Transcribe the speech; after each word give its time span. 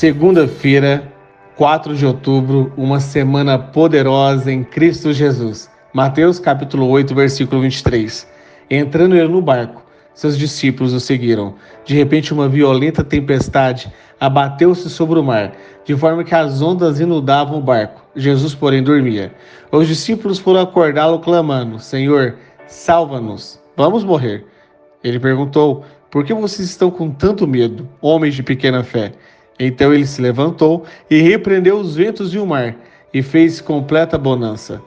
Segunda-feira, 0.00 1.12
4 1.56 1.94
de 1.94 2.06
outubro, 2.06 2.72
uma 2.74 3.00
semana 3.00 3.58
poderosa 3.58 4.50
em 4.50 4.64
Cristo 4.64 5.12
Jesus. 5.12 5.70
Mateus 5.92 6.38
capítulo 6.38 6.88
8, 6.88 7.14
versículo 7.14 7.60
23. 7.60 8.26
Entrando 8.70 9.14
ele 9.14 9.28
no 9.28 9.42
barco, 9.42 9.84
seus 10.14 10.38
discípulos 10.38 10.94
o 10.94 11.00
seguiram. 11.00 11.54
De 11.84 11.94
repente, 11.94 12.32
uma 12.32 12.48
violenta 12.48 13.04
tempestade 13.04 13.92
abateu-se 14.18 14.88
sobre 14.88 15.18
o 15.18 15.22
mar, 15.22 15.52
de 15.84 15.94
forma 15.94 16.24
que 16.24 16.34
as 16.34 16.62
ondas 16.62 16.98
inundavam 16.98 17.58
o 17.58 17.62
barco. 17.62 18.02
Jesus, 18.16 18.54
porém, 18.54 18.82
dormia. 18.82 19.34
Os 19.70 19.86
discípulos 19.86 20.38
foram 20.38 20.60
acordá-lo, 20.60 21.18
clamando: 21.18 21.78
Senhor, 21.78 22.36
salva-nos, 22.66 23.62
vamos 23.76 24.02
morrer. 24.02 24.46
Ele 25.04 25.20
perguntou: 25.20 25.84
Por 26.10 26.24
que 26.24 26.32
vocês 26.32 26.70
estão 26.70 26.90
com 26.90 27.10
tanto 27.10 27.46
medo, 27.46 27.86
homens 28.00 28.34
de 28.34 28.42
pequena 28.42 28.82
fé? 28.82 29.12
Então 29.60 29.92
ele 29.92 30.06
se 30.06 30.22
levantou 30.22 30.86
e 31.10 31.20
repreendeu 31.20 31.76
os 31.76 31.94
ventos 31.94 32.32
e 32.32 32.38
o 32.38 32.46
mar, 32.46 32.74
e 33.12 33.22
fez 33.22 33.60
completa 33.60 34.16
bonança. 34.16 34.80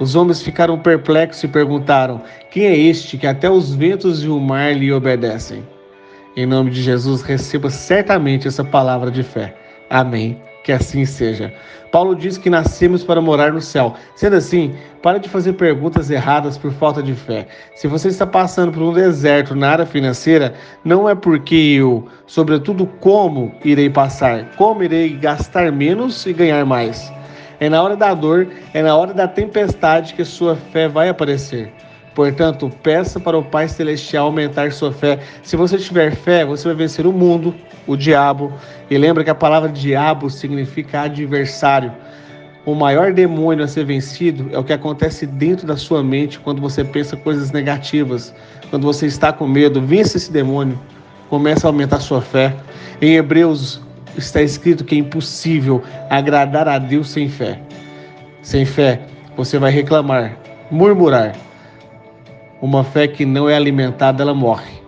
Os 0.00 0.16
homens 0.16 0.42
ficaram 0.42 0.78
perplexos 0.78 1.44
e 1.44 1.48
perguntaram: 1.48 2.20
Quem 2.50 2.64
é 2.64 2.76
este 2.76 3.16
que 3.16 3.26
até 3.26 3.48
os 3.48 3.72
ventos 3.72 4.24
e 4.24 4.28
o 4.28 4.40
mar 4.40 4.74
lhe 4.76 4.92
obedecem? 4.92 5.62
Em 6.36 6.44
nome 6.44 6.70
de 6.70 6.82
Jesus, 6.82 7.22
receba 7.22 7.70
certamente 7.70 8.48
essa 8.48 8.64
palavra 8.64 9.10
de 9.10 9.22
fé. 9.22 9.56
Amém 9.88 10.36
que 10.66 10.72
assim 10.72 11.04
seja. 11.04 11.54
Paulo 11.92 12.16
diz 12.16 12.36
que 12.36 12.50
nascemos 12.50 13.04
para 13.04 13.20
morar 13.20 13.52
no 13.52 13.60
céu. 13.60 13.94
Sendo 14.16 14.34
assim, 14.34 14.74
pare 15.00 15.20
de 15.20 15.28
fazer 15.28 15.52
perguntas 15.52 16.10
erradas 16.10 16.58
por 16.58 16.72
falta 16.72 17.00
de 17.00 17.14
fé. 17.14 17.46
Se 17.76 17.86
você 17.86 18.08
está 18.08 18.26
passando 18.26 18.72
por 18.72 18.82
um 18.82 18.92
deserto 18.92 19.54
na 19.54 19.70
área 19.70 19.86
financeira, 19.86 20.54
não 20.84 21.08
é 21.08 21.14
porque 21.14 21.54
eu, 21.54 22.08
sobretudo, 22.26 22.84
como 22.98 23.54
irei 23.64 23.88
passar, 23.88 24.50
como 24.56 24.82
irei 24.82 25.10
gastar 25.10 25.70
menos 25.70 26.26
e 26.26 26.32
ganhar 26.32 26.66
mais. 26.66 27.12
É 27.60 27.68
na 27.68 27.80
hora 27.80 27.96
da 27.96 28.12
dor, 28.12 28.48
é 28.74 28.82
na 28.82 28.96
hora 28.96 29.14
da 29.14 29.28
tempestade 29.28 30.14
que 30.14 30.24
sua 30.24 30.56
fé 30.56 30.88
vai 30.88 31.08
aparecer. 31.08 31.72
Portanto, 32.16 32.72
peça 32.82 33.20
para 33.20 33.36
o 33.36 33.44
Pai 33.44 33.68
Celestial 33.68 34.24
aumentar 34.24 34.72
sua 34.72 34.90
fé. 34.90 35.18
Se 35.42 35.54
você 35.54 35.76
tiver 35.76 36.16
fé, 36.16 36.46
você 36.46 36.66
vai 36.66 36.74
vencer 36.74 37.06
o 37.06 37.12
mundo, 37.12 37.54
o 37.86 37.94
diabo. 37.94 38.54
E 38.90 38.96
lembra 38.96 39.22
que 39.22 39.28
a 39.28 39.34
palavra 39.34 39.68
diabo 39.68 40.30
significa 40.30 41.02
adversário. 41.02 41.92
O 42.64 42.74
maior 42.74 43.12
demônio 43.12 43.62
a 43.62 43.68
ser 43.68 43.84
vencido 43.84 44.48
é 44.50 44.58
o 44.58 44.64
que 44.64 44.72
acontece 44.72 45.26
dentro 45.26 45.66
da 45.66 45.76
sua 45.76 46.02
mente 46.02 46.40
quando 46.40 46.58
você 46.58 46.82
pensa 46.82 47.18
coisas 47.18 47.52
negativas, 47.52 48.34
quando 48.70 48.84
você 48.84 49.04
está 49.04 49.30
com 49.30 49.46
medo. 49.46 49.82
Vence 49.82 50.16
esse 50.16 50.32
demônio. 50.32 50.80
Comece 51.28 51.66
a 51.66 51.68
aumentar 51.68 52.00
sua 52.00 52.22
fé. 52.22 52.56
Em 53.02 53.16
Hebreus 53.16 53.78
está 54.16 54.40
escrito 54.40 54.86
que 54.86 54.94
é 54.94 54.98
impossível 54.98 55.84
agradar 56.08 56.66
a 56.66 56.78
Deus 56.78 57.10
sem 57.10 57.28
fé. 57.28 57.60
Sem 58.40 58.64
fé, 58.64 59.02
você 59.36 59.58
vai 59.58 59.70
reclamar, 59.70 60.34
murmurar 60.70 61.45
uma 62.60 62.84
fé 62.84 63.06
que 63.06 63.24
não 63.24 63.48
é 63.48 63.54
alimentada, 63.54 64.22
ela 64.22 64.34
morre. 64.34 64.82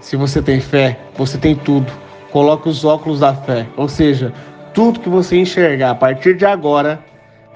Se 0.00 0.16
você 0.16 0.42
tem 0.42 0.60
fé, 0.60 0.98
você 1.16 1.38
tem 1.38 1.54
tudo. 1.54 1.92
Coloque 2.30 2.68
os 2.68 2.84
óculos 2.84 3.20
da 3.20 3.34
fé, 3.34 3.66
ou 3.76 3.88
seja, 3.88 4.32
tudo 4.74 5.00
que 5.00 5.08
você 5.08 5.36
enxergar 5.36 5.90
a 5.90 5.94
partir 5.94 6.36
de 6.36 6.44
agora, 6.44 7.02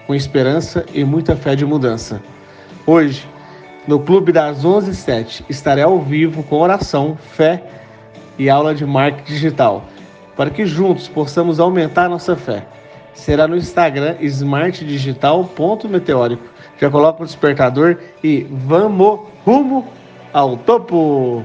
com 0.06 0.14
esperança 0.14 0.84
e 0.92 1.04
muita 1.04 1.34
fé 1.34 1.56
de 1.56 1.64
mudança. 1.64 2.20
Hoje, 2.86 3.26
no 3.86 3.98
Clube 4.00 4.32
das 4.32 4.64
11h07, 4.64 5.44
estarei 5.48 5.82
ao 5.82 5.98
vivo 6.00 6.42
com 6.42 6.56
oração, 6.56 7.16
fé 7.16 7.62
e 8.38 8.50
aula 8.50 8.74
de 8.74 8.84
marketing 8.84 9.32
digital, 9.32 9.84
para 10.36 10.50
que 10.50 10.66
juntos 10.66 11.08
possamos 11.08 11.58
aumentar 11.58 12.08
nossa 12.08 12.36
fé. 12.36 12.66
Será 13.14 13.48
no 13.48 13.56
Instagram 13.56 14.16
smartdigital.meteórico 14.20 16.44
já 16.80 16.90
coloca 16.90 17.22
o 17.22 17.26
despertador 17.26 17.98
e 18.22 18.46
vamos 18.50 19.20
rumo 19.44 19.86
ao 20.32 20.56
topo! 20.56 21.42